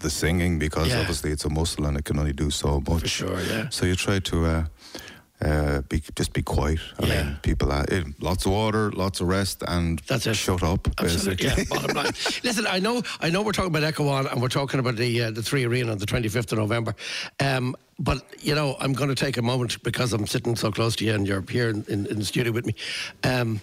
the 0.00 0.08
singing 0.08 0.58
because 0.58 0.88
Yeah. 0.88 1.00
obviously 1.00 1.32
it's 1.32 1.44
a 1.44 1.50
muscle 1.50 1.84
and 1.84 1.98
it 1.98 2.04
can 2.06 2.18
only 2.18 2.32
do 2.32 2.50
so 2.50 2.80
much. 2.88 3.02
For 3.02 3.08
sure, 3.08 3.40
yeah. 3.42 3.68
So 3.68 3.84
you 3.84 3.94
try 3.94 4.20
to 4.20 4.44
uh, 4.46 4.64
uh, 5.44 5.82
be 5.88 6.02
just 6.14 6.32
be 6.32 6.42
quiet. 6.42 6.78
I 6.98 7.06
Yeah. 7.06 7.22
mean, 7.24 7.38
people, 7.42 7.70
uh, 7.72 7.84
lots 8.20 8.46
of 8.46 8.52
water, 8.52 8.90
lots 8.92 9.20
of 9.20 9.28
rest, 9.28 9.62
and 9.68 10.00
That's 10.06 10.26
it. 10.26 10.34
shut 10.34 10.62
up, 10.62 10.88
Absolutely. 10.98 11.36
basically. 11.46 11.64
Yeah, 11.64 11.78
bottom 11.80 11.96
line. 11.96 12.06
Listen, 12.44 12.66
I 12.66 12.78
know, 12.78 13.02
I 13.20 13.28
know, 13.30 13.42
we're 13.42 13.52
talking 13.52 13.70
about 13.70 13.84
Echo 13.84 14.08
On, 14.08 14.26
and 14.26 14.40
we're 14.40 14.48
talking 14.48 14.80
about 14.80 14.96
the 14.96 15.22
uh, 15.24 15.30
the 15.30 15.42
Three 15.42 15.64
Arena 15.64 15.92
on 15.92 15.98
the 15.98 16.06
25th 16.06 16.52
of 16.52 16.58
November. 16.58 16.94
Um, 17.40 17.76
but 17.98 18.22
you 18.40 18.54
know, 18.54 18.76
I'm 18.80 18.92
going 18.92 19.08
to 19.08 19.14
take 19.14 19.36
a 19.36 19.42
moment 19.42 19.82
because 19.82 20.12
I'm 20.12 20.26
sitting 20.26 20.56
so 20.56 20.70
close 20.72 20.96
to 20.96 21.04
you, 21.04 21.14
and 21.14 21.26
you're 21.26 21.44
here 21.50 21.68
in, 21.70 21.84
in, 21.88 22.06
in 22.06 22.18
the 22.18 22.24
studio 22.24 22.52
with 22.52 22.66
me. 22.66 22.74
Um, 23.24 23.60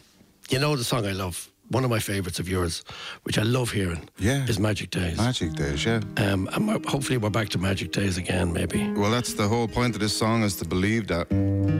you 0.49 0.59
know 0.59 0.75
the 0.75 0.83
song 0.83 1.05
I 1.05 1.11
love, 1.13 1.49
one 1.69 1.83
of 1.83 1.89
my 1.89 1.99
favourites 1.99 2.39
of 2.39 2.47
yours, 2.47 2.83
which 3.23 3.37
I 3.37 3.43
love 3.43 3.71
hearing. 3.71 4.07
Yeah. 4.19 4.45
is 4.47 4.59
Magic 4.59 4.89
Days. 4.91 5.17
Magic 5.17 5.53
days, 5.53 5.83
yeah. 5.85 6.01
Um, 6.17 6.47
and 6.53 6.67
we're, 6.67 6.79
hopefully 6.87 7.17
we're 7.17 7.29
back 7.29 7.49
to 7.49 7.57
Magic 7.57 7.91
Days 7.91 8.17
again, 8.17 8.53
maybe. 8.53 8.91
Well, 8.93 9.09
that's 9.11 9.33
the 9.33 9.47
whole 9.47 9.67
point 9.67 9.95
of 9.95 10.01
this 10.01 10.15
song 10.15 10.43
is 10.43 10.55
to 10.57 10.65
believe 10.65 11.07
that 11.07 11.27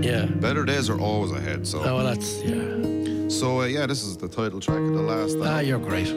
Yeah. 0.01 0.25
better 0.25 0.65
days 0.65 0.89
are 0.89 0.99
always 0.99 1.31
ahead. 1.31 1.67
So, 1.67 1.79
Oh 1.83 1.95
well, 1.97 2.05
that's 2.05 2.41
yeah. 2.43 3.27
so 3.29 3.61
uh, 3.61 3.65
yeah, 3.65 3.85
this 3.85 4.03
is 4.03 4.17
the 4.17 4.27
title 4.27 4.59
track 4.59 4.79
of 4.79 4.93
the 4.93 5.01
last. 5.01 5.37
Ah, 5.41 5.59
you're 5.59 5.79
great. 5.79 6.07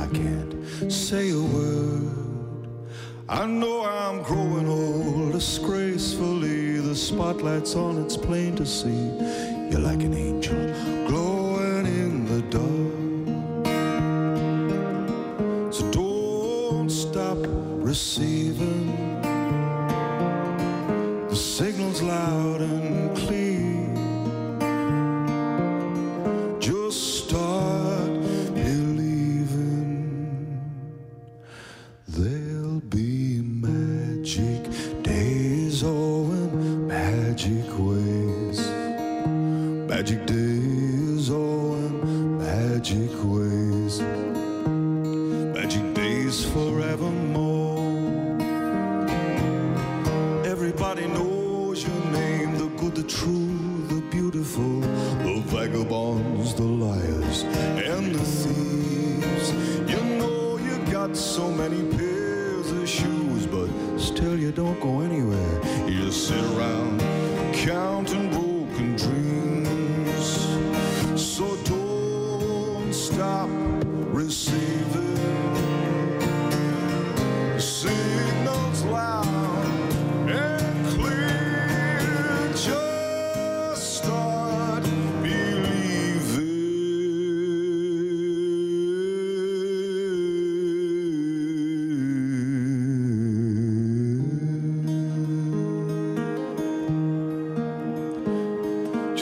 I 0.00 0.06
can't 0.06 0.90
say 0.90 1.30
a 1.30 1.38
word. 1.38 2.68
I 3.28 3.44
know 3.46 3.84
I'm 3.84 4.22
growing 4.22 4.66
old, 4.66 5.32
disgracefully. 5.32 6.80
The 6.80 6.96
spotlight's 6.96 7.74
on, 7.74 8.02
it's 8.02 8.16
plain 8.16 8.56
to 8.56 8.64
see. 8.64 9.02
You're 9.68 9.84
like 9.90 10.02
an 10.02 10.14
angel 10.14 10.72
glowing 11.06 11.84
in 11.84 12.24
the 12.24 12.40
dark. 12.56 12.94
So 15.70 15.90
don't 15.90 16.88
stop 16.88 17.36
receiving. 17.90 18.86
The 21.28 21.36
signal's 21.36 22.00
loud 22.00 22.62
and 22.62 22.79
vagabonds, 55.90 56.54
the 56.54 56.62
liars, 56.62 57.42
and 57.42 58.14
the 58.14 58.24
thieves. 58.24 59.52
You 59.90 60.00
know 60.18 60.56
you 60.58 60.78
got 60.92 61.16
so 61.16 61.50
many 61.50 61.82
pairs 61.96 62.70
of 62.70 62.88
shoes, 62.88 63.46
but 63.46 63.68
still 63.98 64.38
you 64.38 64.52
don't 64.52 64.78
go 64.80 65.00
anywhere. 65.00 65.88
You 65.88 66.12
sit 66.12 66.44
around 66.56 67.00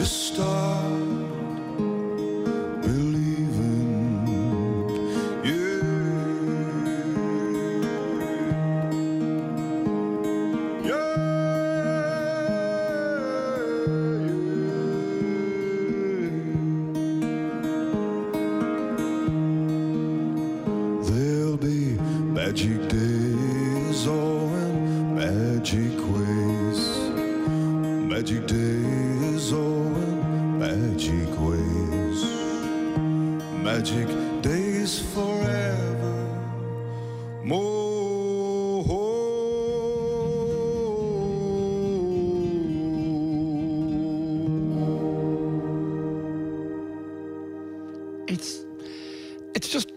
believing. 0.08 0.77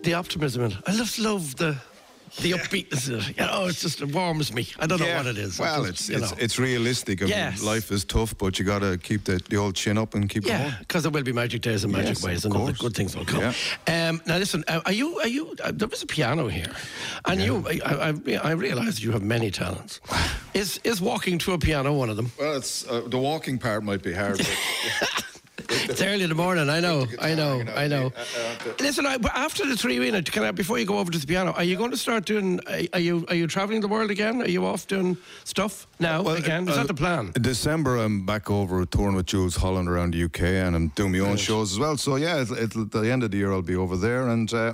The 0.04 0.14
optimism. 0.14 0.64
in 0.64 0.72
it. 0.72 0.78
I 0.88 0.92
just 0.94 1.20
love 1.20 1.56
the 1.58 1.78
the 2.42 2.52
upbeatness 2.54 3.10
in 3.10 3.16
it. 3.20 3.38
You 3.38 3.46
know, 3.46 3.66
it's 3.66 3.82
just 3.82 4.02
it 4.02 4.14
warms 4.14 4.54
me. 4.54 4.66
I 4.80 4.88
don't 4.88 5.02
know 5.02 5.14
what 5.18 5.26
it 5.28 5.38
is. 5.38 5.60
Well, 5.60 5.84
just, 5.84 5.90
it's 5.90 6.10
you 6.10 6.18
it's, 6.18 6.32
it's 6.40 6.58
realistic. 6.60 7.22
I 7.22 7.26
Yes. 7.26 7.58
mean, 7.60 7.68
life 7.68 7.92
is 7.92 8.06
tough, 8.06 8.38
but 8.38 8.58
you 8.58 8.64
got 8.64 8.80
to 8.80 8.98
keep 8.98 9.26
the, 9.26 9.42
the 9.50 9.58
old 9.58 9.76
chin 9.76 9.98
up 9.98 10.16
and 10.16 10.30
keep 10.30 10.46
Yeah, 10.46 10.60
going. 10.60 10.74
because 10.80 11.04
there 11.04 11.12
will 11.12 11.24
be 11.24 11.34
magic 11.34 11.62
days 11.62 11.84
and 11.84 11.92
magic 11.92 12.16
Yes, 12.16 12.24
ways, 12.24 12.46
and 12.46 12.54
course. 12.54 12.78
good 12.78 12.94
things 12.96 13.18
will 13.18 13.26
come. 13.26 13.44
Um, 13.88 14.22
now, 14.26 14.38
listen, 14.38 14.64
uh, 14.70 14.80
are 14.86 14.94
you? 14.94 15.20
Are 15.20 15.28
you? 15.28 15.54
Uh, 15.62 15.72
there 15.76 15.90
is 15.92 16.04
a 16.04 16.08
piano 16.08 16.48
here, 16.48 16.72
and 17.26 17.42
you. 17.42 17.66
I, 17.68 17.82
I, 17.86 18.38
I 18.50 18.52
realise 18.52 19.02
you 19.02 19.12
have 19.12 19.24
many 19.24 19.52
talents. 19.52 20.00
Is 20.54 20.80
is 20.84 21.00
walking 21.02 21.38
to 21.40 21.54
a 21.54 21.58
piano 21.58 21.94
one 21.94 22.10
of 22.10 22.18
them? 22.18 22.32
Well, 22.38 22.58
it's 22.58 22.86
uh, 22.86 23.04
the 23.08 23.18
walking 23.18 23.58
part 23.58 23.84
might 23.84 24.04
be 24.04 24.12
hard. 24.14 24.38
But 24.38 24.58
It's 25.92 26.02
early 26.02 26.24
in 26.24 26.30
the 26.30 26.36
morning. 26.36 26.70
I 26.70 26.80
know. 26.80 27.06
the 27.06 27.22
I 27.24 27.36
know. 27.36 27.58
you 27.58 27.64
know, 27.66 27.74
I 27.74 27.88
know. 27.88 28.10
the- 28.10 28.70
uh, 28.70 28.72
uh, 28.72 28.74
Listen, 28.80 29.06
I, 29.06 29.18
after 29.36 29.66
the 29.68 29.76
three 29.76 30.00
arena, 30.00 30.22
can 30.24 30.44
I, 30.44 30.52
before 30.52 30.80
you 30.80 30.86
go 30.86 30.98
over 31.00 31.12
to 31.12 31.18
the 31.18 31.28
piano, 31.28 31.52
are 31.52 31.64
you 31.66 31.76
going 31.76 31.92
to 31.92 31.98
start 31.98 32.26
doing? 32.26 32.60
Are 32.94 33.00
you 33.00 33.26
are 33.28 33.36
you 33.36 33.46
traveling 33.48 33.82
the 33.82 33.88
world 33.90 34.10
again? 34.10 34.42
Are 34.42 34.48
you 34.48 34.66
off 34.66 34.88
doing 34.88 35.18
stuff 35.44 35.88
now 36.00 36.22
Well, 36.22 36.36
again? 36.36 36.68
Is 36.70 36.76
uh, 36.76 36.82
that 36.82 36.88
the 36.88 36.94
plan? 36.94 37.32
December, 37.42 37.98
I'm 37.98 38.26
back 38.26 38.50
over 38.50 38.86
touring 38.86 39.16
with 39.16 39.26
Jools 39.26 39.56
Holland 39.58 39.90
around 39.90 40.14
the 40.14 40.24
UK, 40.24 40.42
and 40.66 40.76
I'm 40.76 40.88
doing 40.90 41.12
my 41.12 41.20
own 41.20 41.38
shows 41.38 41.74
as 41.74 41.80
well. 41.80 41.98
So 41.98 42.16
yeah, 42.16 42.42
it'll, 42.42 42.58
it'll, 42.58 42.82
at 42.84 42.92
the 42.92 43.12
end 43.12 43.24
of 43.24 43.32
the 43.32 43.38
year, 43.38 43.52
I'll 43.52 43.62
be 43.62 43.76
over 43.76 43.98
there, 43.98 44.30
and 44.30 44.52
uh, 44.54 44.74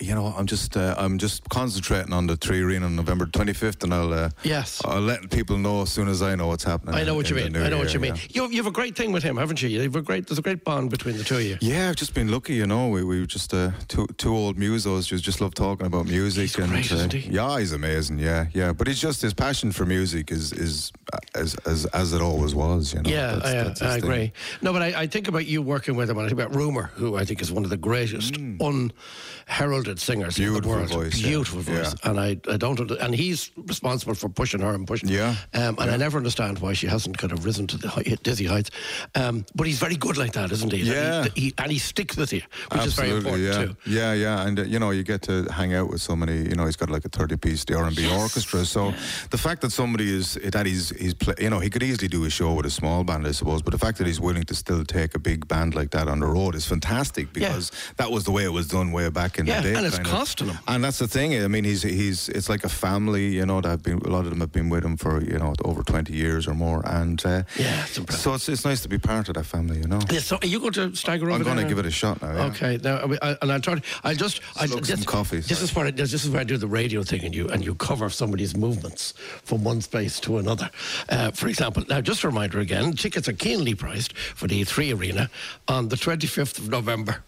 you 0.00 0.14
know, 0.14 0.26
I'm 0.36 0.46
just 0.46 0.76
uh, 0.76 0.94
I'm 0.96 1.18
just 1.18 1.48
concentrating 1.48 2.12
on 2.12 2.26
the 2.26 2.36
Three 2.36 2.60
Arena 2.62 2.86
on 2.86 2.94
November 2.96 3.26
25th, 3.26 3.82
and 3.82 3.92
I'll 3.92 4.12
uh, 4.12 4.30
Yes. 4.44 4.80
I'll 4.84 5.00
let 5.00 5.30
people 5.30 5.58
know 5.58 5.82
as 5.82 5.90
soon 5.90 6.08
as 6.08 6.22
I 6.22 6.34
know 6.36 6.46
what's 6.46 6.64
happening. 6.64 6.94
I 6.94 7.02
know 7.04 7.14
what 7.14 7.28
you 7.30 7.36
mean. 7.36 7.56
I 7.56 7.68
know 7.68 7.78
what 7.78 7.92
you 7.92 8.00
mean. 8.00 8.14
yeah. 8.14 8.44
You, 8.44 8.50
you 8.50 8.56
have 8.58 8.66
a 8.66 8.70
great 8.70 8.94
thing 8.96 9.10
with 9.12 9.22
him, 9.24 9.36
haven't 9.36 9.60
you? 9.60 9.68
You 9.68 9.80
have 9.82 9.96
a 9.96 10.02
great. 10.02 10.26
There's 10.28 10.38
a 10.38 10.42
great 10.42 10.62
bond 10.64 10.90
between 10.90 11.16
the 11.16 11.24
two 11.24 11.36
of 11.36 11.42
you. 11.42 11.58
Yeah, 11.60 11.88
I've 11.88 11.96
just 11.96 12.14
been 12.14 12.28
lucky, 12.30 12.54
you 12.54 12.66
know. 12.66 12.88
We 12.88 13.02
we 13.02 13.20
were 13.20 13.26
just 13.26 13.52
uh, 13.52 13.72
two 13.88 14.06
two 14.18 14.34
old 14.34 14.56
musos 14.56 15.06
just 15.08 15.24
just 15.24 15.40
love 15.40 15.54
talking 15.54 15.86
about 15.86 16.06
music 16.06 16.42
He's 16.42 16.56
and 16.56 16.68
great, 16.70 16.92
uh, 16.92 16.94
isn't 16.96 17.12
he? 17.14 17.30
yeah, 17.30 17.58
he's 17.58 17.72
amazing. 17.72 18.18
Yeah, 18.20 18.46
yeah. 18.54 18.72
But 18.72 18.86
he's 18.86 19.00
just 19.00 19.20
his 19.22 19.34
passion 19.34 19.72
for 19.72 19.84
music 19.84 20.30
is 20.30 20.52
is 20.52 20.92
as 21.34 21.54
as 21.66 21.86
as 21.86 22.12
it 22.12 22.22
always 22.22 22.54
was. 22.54 22.94
You 22.94 23.02
know. 23.02 23.10
Yeah, 23.10 23.34
That's- 23.34 23.52
I, 23.54 23.62
that's 23.64 23.82
I 23.82 23.94
thing. 24.00 24.04
agree. 24.04 24.32
No, 24.62 24.72
but 24.72 24.82
I, 24.82 25.02
I 25.02 25.06
think 25.08 25.26
about 25.28 25.46
you 25.46 25.60
working 25.62 25.96
with 25.96 26.08
him, 26.08 26.18
and 26.18 26.26
I 26.26 26.28
think 26.28 26.40
about 26.40 26.54
Rumour, 26.54 26.90
who 26.94 27.16
I 27.16 27.24
think 27.24 27.40
is 27.42 27.50
one 27.50 27.64
of 27.64 27.70
the 27.70 27.76
greatest 27.76 28.36
unheralded 28.36 29.87
singers 29.96 30.38
in 30.38 30.44
the. 30.44 30.50
Beautiful 30.60 30.72
world. 30.76 30.90
voice, 30.90 31.18
yeah. 31.18 31.28
Beautiful 31.28 31.60
voice, 31.60 31.94
Yeah. 32.02 32.10
and 32.10 32.20
I, 32.20 32.36
I 32.50 32.56
don't, 32.56 32.78
and 32.90 33.14
he's 33.14 33.50
responsible 33.56 34.14
for 34.14 34.28
pushing 34.28 34.60
her 34.60 34.74
and 34.74 34.86
pushing. 34.86 35.08
Yeah, 35.08 35.34
um, 35.54 35.76
and 35.78 35.90
I 35.90 35.96
never 35.96 36.18
understand 36.18 36.58
why 36.58 36.72
she 36.74 36.86
hasn't 36.86 37.16
kind 37.18 37.32
of 37.32 37.44
risen 37.44 37.66
to 37.68 37.76
the 37.78 37.88
high, 37.88 38.02
dizzy 38.22 38.46
heights. 38.46 38.70
Um, 39.14 39.44
but 39.54 39.66
he's 39.66 39.78
very 39.78 39.96
good 39.96 40.16
like 40.16 40.32
that, 40.32 40.50
isn't 40.52 40.72
he? 40.72 40.82
Yeah. 40.82 41.22
And 41.24 41.32
he, 41.34 41.40
he- 41.40 41.54
and 41.58 41.72
he 41.72 41.78
sticks 41.78 42.16
with 42.16 42.32
you, 42.32 42.42
which 42.72 42.84
is 42.86 42.94
very 42.94 43.10
important 43.10 43.44
yeah. 43.44 43.64
too. 43.64 43.76
Yeah, 43.86 44.12
yeah, 44.12 44.46
and 44.46 44.58
uh, 44.58 44.62
you 44.62 44.78
know 44.78 44.90
you 44.90 45.02
get 45.02 45.22
to 45.22 45.44
hang 45.52 45.74
out 45.74 45.88
with 45.90 46.00
so 46.00 46.14
many. 46.16 46.36
You 46.38 46.54
know, 46.56 46.66
he's 46.66 46.76
got 46.76 46.90
like 46.90 47.04
a 47.04 47.08
thirty-piece 47.08 47.64
the 47.64 47.74
R 47.76 47.84
and 47.84 47.96
B 47.96 48.10
orchestra. 48.12 48.64
So 48.64 48.92
the 49.30 49.38
fact 49.38 49.60
that 49.62 49.70
somebody 49.72 50.12
is 50.14 50.34
that 50.34 50.66
he's 50.66 50.90
he's 50.90 51.14
play, 51.14 51.34
you 51.40 51.50
know 51.50 51.58
he 51.60 51.70
could 51.70 51.82
easily 51.82 52.08
do 52.08 52.24
a 52.24 52.30
show 52.30 52.52
with 52.54 52.66
a 52.66 52.70
small 52.70 53.04
band, 53.04 53.26
I 53.26 53.32
suppose. 53.32 53.62
But 53.62 53.72
the 53.72 53.78
fact 53.78 53.98
that 53.98 54.06
he's 54.06 54.20
willing 54.20 54.44
to 54.44 54.54
still 54.54 54.84
take 54.84 55.14
a 55.14 55.18
big 55.18 55.46
band 55.48 55.74
like 55.74 55.90
that 55.90 56.08
on 56.08 56.20
the 56.20 56.26
road 56.26 56.54
is 56.54 56.66
fantastic 56.66 57.32
because 57.32 57.70
that 57.96 58.10
was 58.10 58.24
the 58.24 58.30
way 58.30 58.44
it 58.44 58.52
was 58.52 58.68
done 58.68 58.92
way 58.92 59.08
back 59.10 59.38
in 59.38 59.46
Yeah, 59.46 59.60
the 59.60 59.72
day. 59.72 59.74
And 59.78 59.86
it's 59.86 59.98
of. 59.98 60.04
costing 60.04 60.48
him. 60.48 60.58
And 60.66 60.84
that's 60.84 60.98
the 60.98 61.08
thing. 61.08 61.34
I 61.42 61.48
mean, 61.48 61.64
he's 61.64 61.82
he's 61.82 62.28
it's 62.28 62.48
like 62.48 62.64
a 62.64 62.68
family. 62.68 63.28
You 63.28 63.46
know, 63.46 63.60
that 63.60 63.68
have 63.68 63.82
been 63.82 63.98
a 63.98 64.08
lot 64.08 64.24
of 64.24 64.30
them 64.30 64.40
have 64.40 64.52
been 64.52 64.68
with 64.68 64.84
him 64.84 64.96
for 64.96 65.22
you 65.22 65.38
know 65.38 65.54
over 65.64 65.82
twenty 65.82 66.12
years 66.14 66.46
or 66.46 66.54
more. 66.54 66.82
And 66.84 67.24
uh, 67.24 67.42
Yeah, 67.56 67.84
it's 67.84 68.20
so 68.20 68.34
it's 68.34 68.48
it's 68.48 68.64
nice 68.64 68.80
to 68.82 68.88
be 68.88 68.98
part 68.98 69.28
of 69.28 69.34
that 69.34 69.44
family. 69.46 69.78
You 69.78 69.86
know. 69.88 70.00
Yeah, 70.10 70.20
so 70.20 70.38
are 70.42 70.46
you 70.46 70.60
going 70.60 70.72
to 70.74 70.94
stagger 70.94 71.26
over 71.30 71.34
I'm 71.34 71.42
going 71.44 71.56
to 71.58 71.64
give 71.64 71.78
it 71.78 71.86
a 71.86 71.90
shot 71.90 72.20
now. 72.22 72.32
Yeah. 72.34 72.44
Okay, 72.46 72.78
now 72.82 72.96
I, 73.22 73.30
I, 73.30 73.36
and 73.42 73.52
I'll 73.52 73.60
try. 73.60 73.80
I'll 74.04 74.14
just. 74.14 74.40
I, 74.56 74.66
Slug 74.66 74.84
some 74.86 75.02
coffee, 75.04 75.36
This 75.38 75.58
sorry. 75.58 75.64
is 75.64 75.74
where 75.74 75.86
I, 75.86 75.90
this 75.90 76.12
is 76.12 76.28
where 76.30 76.40
I 76.40 76.44
do 76.44 76.56
the 76.56 76.66
radio 76.66 77.02
thing, 77.02 77.24
and 77.24 77.34
you 77.34 77.48
and 77.48 77.64
you 77.64 77.74
cover 77.74 78.10
somebody's 78.10 78.56
movements 78.56 79.14
from 79.44 79.64
one 79.64 79.80
space 79.80 80.20
to 80.20 80.38
another. 80.38 80.70
Uh, 81.08 81.30
for 81.30 81.48
example, 81.48 81.84
now 81.88 82.00
just 82.00 82.24
a 82.24 82.28
reminder 82.28 82.60
again: 82.60 82.92
tickets 82.92 83.28
are 83.28 83.32
keenly 83.32 83.74
priced 83.74 84.16
for 84.16 84.46
the 84.48 84.64
Three 84.64 84.92
Arena 84.92 85.30
on 85.68 85.88
the 85.88 85.96
25th 85.96 86.58
of 86.58 86.68
November. 86.68 87.22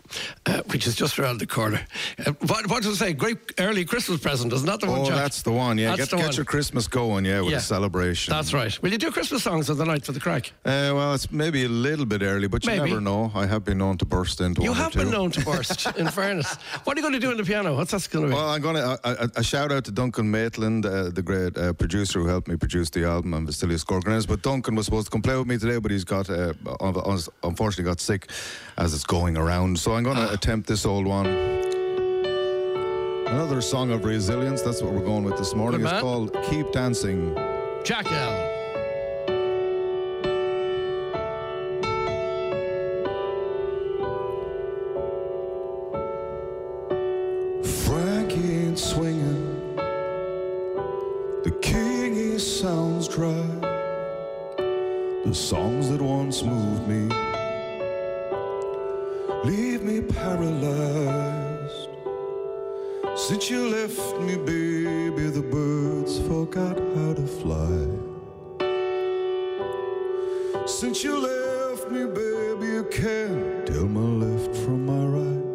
Uh, 0.46 0.62
which 0.66 0.86
is 0.86 0.94
just 0.94 1.18
around 1.18 1.38
the 1.38 1.46
corner. 1.46 1.80
Uh, 2.24 2.32
what, 2.46 2.66
what 2.68 2.82
does 2.82 2.92
it 2.92 2.96
say? 2.96 3.12
Great 3.12 3.38
early 3.58 3.84
Christmas 3.84 4.20
present, 4.20 4.52
isn't 4.52 4.66
that 4.66 4.80
the 4.80 4.86
one, 4.86 5.00
Oh, 5.00 5.04
Jack? 5.06 5.16
that's 5.16 5.42
the 5.42 5.52
one. 5.52 5.78
Yeah, 5.78 5.96
That's 5.96 6.10
get, 6.10 6.18
get 6.18 6.26
one. 6.26 6.34
your 6.36 6.44
Christmas 6.44 6.88
going. 6.88 7.24
Yeah, 7.24 7.40
with 7.40 7.50
Yeah. 7.52 7.58
a 7.58 7.60
celebration. 7.60 8.32
That's 8.32 8.52
right. 8.52 8.80
Will 8.82 8.90
you 8.92 8.98
do 8.98 9.10
Christmas 9.10 9.42
songs 9.42 9.70
on 9.70 9.76
the 9.78 9.84
night 9.84 10.04
for 10.04 10.12
the 10.12 10.20
crack? 10.20 10.52
Uh, 10.64 10.92
well, 10.94 11.14
it's 11.14 11.30
maybe 11.30 11.64
a 11.64 11.68
little 11.68 12.06
bit 12.06 12.22
early, 12.22 12.48
but 12.48 12.64
you 12.64 12.70
Maybe. 12.72 12.90
never 12.90 13.00
know. 13.00 13.30
I 13.34 13.46
have 13.46 13.64
been 13.64 13.78
known 13.78 13.98
to 13.98 14.04
burst 14.04 14.40
into 14.40 14.62
You 14.62 14.72
have 14.72 14.92
been 14.92 15.10
known 15.10 15.30
to 15.32 15.40
burst, 15.44 15.86
in 15.96 16.08
fairness. 16.08 16.54
What 16.84 16.96
are 16.96 17.00
you 17.00 17.02
going 17.02 17.14
to 17.14 17.20
do 17.20 17.30
on 17.30 17.36
the 17.36 17.44
piano? 17.44 17.76
What's 17.76 17.92
that 17.92 18.08
going 18.10 18.24
to 18.26 18.28
be? 18.30 18.34
Well, 18.34 18.48
I'm 18.50 18.60
going 18.62 18.76
to 18.76 18.98
a, 19.04 19.30
a 19.40 19.42
shout 19.44 19.72
out 19.72 19.84
to 19.84 19.90
Duncan 19.92 20.30
Maitland, 20.30 20.86
uh, 20.86 21.10
the 21.10 21.22
great 21.22 21.56
uh, 21.56 21.72
producer 21.72 22.20
who 22.20 22.26
helped 22.26 22.48
me 22.48 22.56
produce 22.56 22.90
the 22.90 23.04
album, 23.04 23.34
and 23.34 23.46
Vasilis 23.48 23.84
Gorgones. 23.84 24.26
But 24.26 24.42
Duncan 24.42 24.74
was 24.74 24.86
supposed 24.86 25.06
to 25.06 25.10
come 25.10 25.22
play 25.22 25.36
with 25.36 25.46
me 25.46 25.58
today, 25.58 25.78
but 25.78 25.90
he's 25.90 26.04
got 26.04 26.28
uh, 26.30 26.52
un- 26.80 27.00
un- 27.04 27.18
unfortunately 27.42 27.84
got 27.84 28.00
sick 28.00 28.30
as 28.76 28.94
it's 28.94 29.04
going 29.04 29.36
around. 29.36 29.78
So 29.78 29.94
I'm 29.94 29.99
going 30.04 30.16
Ah. 30.18 30.26
to 30.28 30.32
attempt 30.34 30.68
this 30.68 30.84
old 30.86 31.06
one. 31.06 31.26
Another 33.26 33.60
song 33.60 33.90
of 33.92 34.04
resilience. 34.04 34.62
That's 34.62 34.82
what 34.82 34.92
we're 34.92 35.04
going 35.04 35.22
with 35.24 35.36
this 35.38 35.54
morning. 35.54 35.82
It's 35.82 36.00
called 36.00 36.36
"Keep 36.50 36.72
Dancing." 36.72 37.34
Jack 37.84 38.06
leave 59.44 59.82
me 59.82 60.00
paralyzed. 60.00 61.88
Since 63.16 63.50
you 63.50 63.68
left 63.68 64.20
me, 64.20 64.36
baby, 64.36 65.28
the 65.30 65.42
birds 65.42 66.18
forgot 66.20 66.78
how 66.78 67.14
to 67.14 67.26
fly. 67.26 67.88
Since 70.66 71.02
you 71.04 71.18
left 71.18 71.90
me, 71.90 72.04
baby, 72.06 72.66
you 72.66 72.84
can't 72.90 73.66
tell 73.66 73.86
my 73.86 74.26
left 74.26 74.54
from 74.56 74.86
my 74.86 75.04
right. 75.16 75.46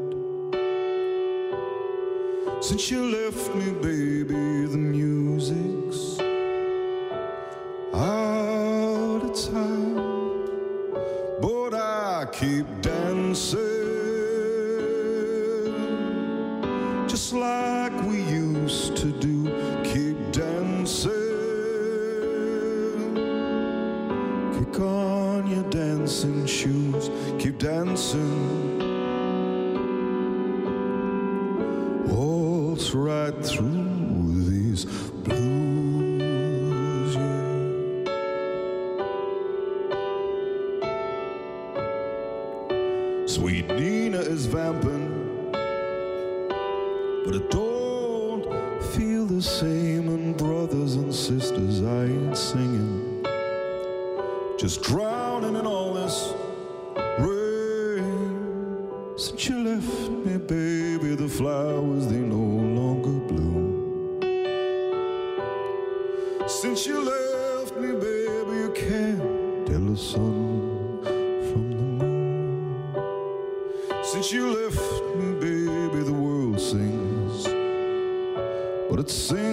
Since 2.63 2.89
you 2.91 3.03
left 3.05 3.55
me, 3.55 3.71
On 24.79 25.49
your 25.49 25.63
dancing 25.69 26.45
shoes. 26.45 27.09
Keep 27.39 27.59
dancing. 27.59 28.84
Sun 69.97 70.99
from 71.51 71.71
the 71.71 71.83
moon. 72.03 72.93
Since 74.03 74.31
you 74.33 74.47
left 74.47 74.77
baby, 75.39 76.03
the 76.03 76.13
world 76.13 76.59
sings, 76.59 77.43
but 78.89 78.99
it 78.99 79.09
sings 79.09 79.44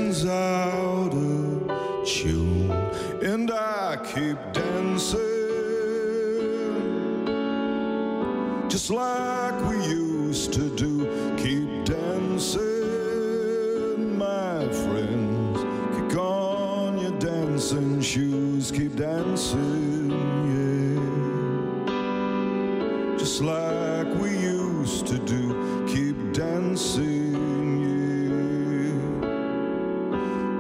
like 23.43 24.07
we 24.21 24.31
used 24.39 25.07
to 25.09 25.19
do. 25.19 25.87
Keep 25.89 26.33
dancing. 26.33 27.33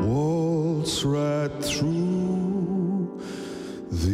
Waltz 0.00 1.04
right 1.04 1.52
through 1.62 3.20
these 3.90 4.12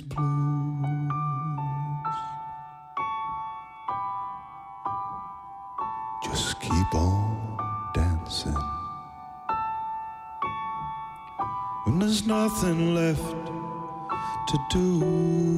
blues. 0.00 0.86
Just 6.24 6.60
keep 6.60 6.94
on 6.94 7.58
dancing. 7.94 8.56
When 11.84 11.98
there's 11.98 12.26
nothing 12.26 12.94
left 12.94 13.39
to 14.50 14.58
do. 14.68 15.49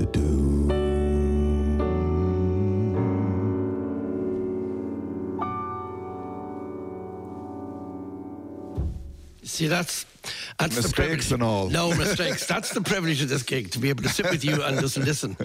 To 0.00 0.06
do. 0.06 0.39
See, 9.60 9.66
that's 9.68 10.06
that's 10.58 10.74
the 10.76 10.82
Mistakes 10.82 10.94
privilege. 11.28 11.32
and 11.32 11.42
all. 11.42 11.68
No 11.68 11.94
mistakes. 12.04 12.46
That's 12.46 12.70
the 12.72 12.80
privilege 12.80 13.22
of 13.22 13.28
this 13.28 13.42
gig 13.42 13.70
to 13.72 13.78
be 13.78 13.88
able 13.90 14.02
to 14.04 14.08
sit 14.08 14.30
with 14.30 14.42
you 14.44 14.62
and 14.62 14.78
just 14.80 14.96
listen. 14.98 15.36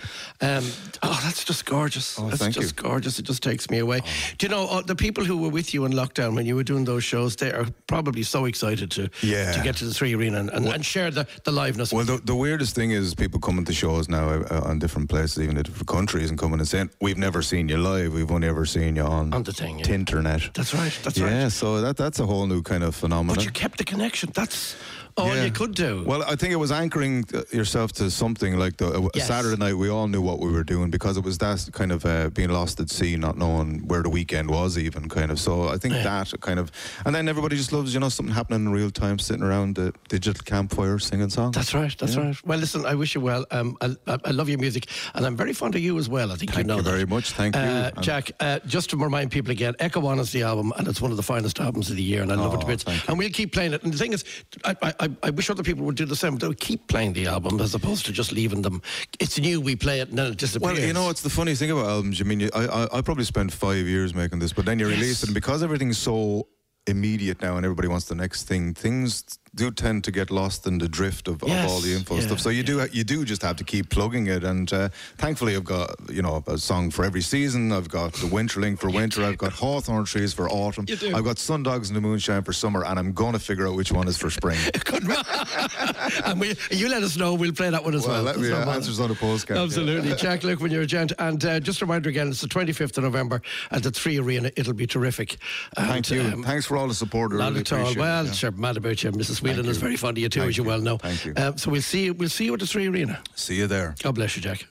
Um, 0.42 0.64
oh, 1.04 1.20
that's 1.24 1.44
just 1.46 1.66
gorgeous. 1.66 2.18
Oh, 2.20 2.30
that's 2.30 2.54
just 2.56 2.78
you. 2.78 2.84
gorgeous. 2.84 3.20
It 3.20 3.24
just 3.24 3.42
takes 3.44 3.70
me 3.70 3.80
away. 3.80 4.02
Do 4.38 4.46
you 4.46 4.50
know 4.50 4.68
uh, 4.68 4.82
the 4.82 4.96
people 4.96 5.24
who 5.26 5.38
were 5.38 5.50
with 5.50 5.74
you 5.74 5.84
in 5.86 5.92
lockdown 5.94 6.34
when 6.36 6.46
you 6.46 6.56
were 6.56 6.64
doing 6.64 6.86
those 6.86 7.04
shows? 7.04 7.36
They 7.36 7.52
are 7.52 7.66
probably 7.88 8.24
so 8.24 8.46
excited 8.46 8.90
to 8.92 9.10
Yeah. 9.22 9.52
to 9.54 9.62
get 9.64 9.76
to 9.78 9.86
the 9.86 9.94
Three 9.94 10.14
Arena 10.16 10.40
and, 10.40 10.50
and, 10.50 10.66
and 10.68 10.86
share 10.86 11.12
the, 11.12 11.26
the 11.44 11.52
liveness. 11.52 11.92
Well, 11.94 12.06
the, 12.06 12.18
the 12.24 12.36
weirdest 12.36 12.74
thing 12.76 12.92
is 12.92 13.14
people 13.16 13.40
coming 13.42 13.66
to 13.66 13.74
shows 13.74 14.08
now 14.08 14.28
uh, 14.30 14.62
on 14.66 14.80
different 14.80 15.10
places, 15.10 15.42
even 15.44 15.58
in 15.58 15.64
different 15.64 15.88
countries, 15.90 16.30
and 16.30 16.40
coming 16.40 16.60
and 16.60 16.68
saying, 16.68 16.90
"We've 17.02 17.18
never 17.18 17.42
seen 17.42 17.68
you 17.70 17.78
live. 17.78 18.14
We've 18.14 18.32
only 18.32 18.48
ever 18.48 18.66
seen 18.66 18.96
you 18.98 19.04
on 19.04 19.34
On 19.34 19.44
the 19.44 19.54
thing, 19.54 19.80
yeah. 19.80 19.86
Tinternet." 19.86 20.54
That's 20.54 20.74
right. 20.74 20.98
That's 21.04 21.18
yeah, 21.18 21.26
right. 21.26 21.32
Yeah. 21.34 21.48
So 21.50 21.82
that 21.82 21.96
that's 21.98 22.20
a 22.20 22.26
whole 22.26 22.46
new 22.48 22.62
kind 22.62 22.84
of 22.84 22.94
phenomenon. 22.96 23.36
But 23.36 23.46
you 23.46 23.52
kept 23.52 23.78
the 23.78 23.84
connection. 23.84 24.05
Connection. 24.06 24.30
That's 24.34 24.76
all 25.18 25.28
Yeah. 25.34 25.46
you 25.46 25.52
could 25.52 25.74
do. 25.74 26.04
Well, 26.06 26.24
I 26.24 26.36
think 26.36 26.52
it 26.52 26.58
was 26.58 26.72
anchoring 26.72 27.24
uh, 27.34 27.42
yourself 27.52 27.94
to 27.94 28.12
something 28.12 28.58
like 28.58 28.76
the 28.78 29.10
Yes. 29.14 29.28
Saturday 29.28 29.56
night. 29.58 29.74
We 29.76 29.90
all 29.90 30.08
knew 30.08 30.22
what 30.22 30.40
we 30.40 30.52
were 30.52 30.64
doing 30.64 30.90
because 30.90 31.16
it 31.18 31.24
was 31.24 31.38
that 31.38 31.70
kind 31.72 31.92
of 31.92 32.06
uh, 32.06 32.30
being 32.32 32.50
lost 32.50 32.80
at 32.82 32.90
sea, 32.90 33.16
not 33.16 33.38
knowing 33.38 33.88
where 33.88 34.04
the 34.04 34.10
weekend 34.10 34.50
was, 34.50 34.78
even 34.78 35.08
kind 35.08 35.32
of. 35.32 35.40
So 35.40 35.70
I 35.70 35.78
think 35.78 35.94
that 35.94 36.34
kind 36.42 36.60
of, 36.60 36.70
and 37.06 37.16
then 37.16 37.30
everybody 37.30 37.56
just 37.56 37.72
loves, 37.72 37.94
you 37.94 38.00
know, 38.02 38.10
something 38.10 38.36
happening 38.36 38.66
in 38.66 38.72
real 38.74 38.92
time, 38.92 39.18
sitting 39.20 39.44
around 39.44 39.76
the 39.76 39.94
digital 40.10 40.44
campfire 40.44 41.00
singing 41.00 41.30
songs. 41.30 41.56
That's 41.56 41.74
right. 41.74 41.96
That's 41.98 42.16
Yeah. 42.16 42.24
right. 42.28 42.46
Well, 42.46 42.60
listen, 42.60 42.86
I 42.86 42.96
wish 42.96 43.16
you 43.16 43.22
well. 43.22 43.46
Um, 43.52 43.78
I, 43.82 43.96
I, 44.08 44.32
love 44.32 44.50
your 44.50 44.60
music, 44.60 44.88
and 45.14 45.26
I'm 45.26 45.38
very 45.38 45.54
fond 45.54 45.76
of 45.76 45.82
you 45.82 45.98
as 45.98 46.10
well. 46.10 46.32
I 46.32 46.36
think 46.36 46.52
Thank 46.52 46.66
you 46.66 46.68
know 46.68 46.78
you 46.78 46.82
that. 46.84 46.92
very 46.92 47.06
much. 47.06 47.32
Thank 47.32 47.56
you. 47.56 47.62
Uh, 47.62 47.92
And- 47.96 48.04
Jack. 48.04 48.32
Uh, 48.42 48.60
just 48.66 48.90
to 48.90 48.98
remind 48.98 49.32
people 49.32 49.52
again, 49.52 49.76
Echo 49.80 50.06
On 50.08 50.20
is 50.20 50.32
the 50.34 50.44
album, 50.44 50.74
and 50.78 50.88
it's 50.90 51.00
one 51.02 51.12
of 51.12 51.18
the 51.18 51.24
finest 51.24 51.60
albums 51.62 51.90
of 51.90 51.96
the 51.96 52.04
year, 52.04 52.22
and 52.22 52.32
I 52.32 52.36
love 52.36 52.54
it 52.54 52.58
to 52.60 52.66
Oh, 52.66 52.68
bits. 52.68 52.84
And 53.08 53.18
we'll 53.18 53.30
keep 53.30 53.54
playing 53.54 53.74
it. 53.74 53.84
And 53.84 53.94
the 53.94 53.98
thing 53.98 54.12
is, 54.14 54.24
I, 54.66 54.76
I, 55.00 55.05
I- 55.06 55.28
I 55.28 55.30
wish 55.30 55.50
other 55.50 55.64
people 55.64 55.86
would 55.86 55.96
do 55.96 56.06
the 56.06 56.16
same. 56.16 56.38
They 56.38 56.48
would 56.48 56.60
keep 56.60 56.88
playing 56.88 57.14
the 57.14 57.28
album 57.28 57.60
as 57.62 57.74
opposed 57.76 58.06
to 58.08 58.12
just 58.12 58.32
leaving 58.32 58.62
them. 58.62 58.82
It's 59.20 59.38
new. 59.40 59.62
We 59.62 59.76
play 59.76 60.00
it, 60.02 60.10
and 60.10 60.18
then 60.18 60.32
it 60.32 60.38
disappears. 60.38 60.74
Well, 60.78 60.80
you 60.88 60.94
know, 60.94 61.10
it's 61.10 61.22
the 61.22 61.30
funny 61.30 61.56
thing 61.56 61.72
about 61.72 61.86
albums. 61.88 62.20
I 62.22 62.24
mean, 62.24 62.50
I, 62.54 62.66
I, 62.66 62.98
I 62.98 63.02
probably 63.02 63.26
spent 63.26 63.52
five 63.54 63.86
years 63.88 64.14
making 64.14 64.40
this, 64.40 64.54
but 64.54 64.66
then 64.66 64.80
you 64.80 64.88
release 64.88 65.08
Yes. 65.20 65.24
it, 65.24 65.30
and 65.30 65.34
because 65.36 65.64
everything's 65.64 65.98
so 65.98 66.48
immediate 66.88 67.42
now 67.42 67.58
and 67.58 67.66
everybody 67.66 67.88
wants 67.88 68.06
the 68.06 68.16
next 68.16 68.44
thing, 68.44 68.74
things 68.74 69.24
do 69.56 69.72
tend 69.72 70.04
to 70.04 70.12
get 70.12 70.30
lost 70.30 70.68
in 70.68 70.78
the 70.78 70.88
drift 70.88 71.30
of, 71.30 71.42
of 71.42 71.50
all 71.50 71.80
the 71.80 71.94
info 71.94 72.16
yeah, 72.16 72.22
stuff. 72.22 72.40
So 72.42 72.50
you 72.50 72.62
do 72.62 72.86
you 72.92 73.06
do 73.06 73.24
just 73.24 73.42
have 73.42 73.56
to 73.56 73.64
keep 73.64 73.90
plugging 73.90 74.28
it. 74.28 74.44
And 74.44 74.72
uh, 74.74 74.90
thankfully, 75.18 75.56
I've 75.56 75.64
got 75.64 75.96
you 76.10 76.22
know 76.22 76.44
a 76.48 76.58
song 76.58 76.92
for 76.92 77.06
every 77.06 77.22
season. 77.22 77.72
I've 77.72 77.88
got 77.90 78.12
the 78.14 78.28
Winterling 78.28 78.78
for 78.78 78.90
winter. 79.02 79.24
I've 79.24 79.38
got 79.38 79.54
Hawthorn 79.54 80.04
trees 80.06 80.34
for 80.34 80.50
autumn. 80.50 80.86
I've 80.90 81.24
got 81.24 81.38
Sundogs 81.38 81.88
in 81.88 81.94
the 81.94 82.02
Moonshine 82.02 82.44
for 82.44 82.52
summer, 82.52 82.84
and 82.84 83.00
I'm 83.00 83.14
going 83.14 83.32
to 83.34 83.40
figure 83.40 83.66
out 83.66 83.76
which 83.76 83.92
one 83.94 84.08
is 84.10 84.18
for 84.18 84.30
spring. 84.30 84.60
And 86.26 86.40
we, 86.40 86.56
you 86.72 86.88
let 86.90 87.04
us 87.04 87.18
know. 87.18 87.34
We'll 87.34 87.52
play 87.52 87.70
that 87.70 87.84
one 87.84 87.94
as 87.96 88.06
well. 88.06 88.16
well, 88.16 88.24
let 88.24 88.38
me 88.38 88.48
There's 88.48 88.68
uh, 88.68 88.72
answers 88.72 89.00
on 89.00 89.12
a 89.12 89.16
postcard. 89.16 89.58
yeah. 89.58 89.64
Absolutely. 89.64 90.16
Jack, 90.16 90.44
look, 90.44 90.60
when 90.60 90.72
you're 90.72 90.84
a 90.84 90.88
gent. 90.88 91.14
And 91.20 91.44
uh, 91.44 91.60
just 91.60 91.82
a 91.82 91.86
reminder 91.86 92.10
again, 92.10 92.30
it's 92.30 92.42
the 92.42 92.48
25th 92.48 92.98
of 92.98 93.04
November 93.04 93.42
at 93.72 93.84
the 93.84 93.92
Three 93.92 94.18
Arena. 94.20 94.52
It'll 94.56 94.74
be 94.74 94.88
terrific. 94.88 95.38
Thank 95.76 96.10
And, 96.12 96.12
you. 96.12 96.22
um, 96.34 96.44
Thanks 96.44 96.66
for 96.68 96.75
all 96.78 96.88
the 96.88 96.94
support. 96.94 97.32
I 97.34 97.38
Not 97.38 97.50
really 97.50 97.62
at 97.62 97.74
all. 97.74 97.94
Well, 97.96 98.26
yeah. 98.26 98.32
sure, 98.32 98.52
mad 98.52 98.78
about 98.78 99.04
you. 99.04 99.12
Mrs. 99.12 99.42
Whelan 99.42 99.66
is 99.66 99.78
very 99.78 99.96
fond 99.98 100.18
of 100.18 100.22
you 100.22 100.30
too, 100.30 100.42
Thank 100.42 100.50
as 100.50 100.58
you 100.58 100.64
you. 100.64 100.70
well 100.70 100.80
know. 100.82 100.98
Thank 100.98 101.26
you. 101.26 101.34
Um, 101.38 101.58
so 101.58 101.72
we'll 101.72 101.82
see 101.82 102.06
you. 102.06 102.14
We'll 102.14 102.30
see 102.30 102.46
you 102.46 102.54
at 102.54 102.60
the 102.60 102.68
Three 102.68 102.88
Arena. 102.88 103.22
See 103.36 103.56
you 103.56 103.68
there. 103.68 103.96
God 104.02 104.16
bless 104.16 104.36
you, 104.36 104.42
Jack. 104.42 104.66